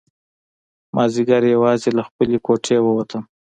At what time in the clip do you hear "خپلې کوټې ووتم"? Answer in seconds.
2.09-3.23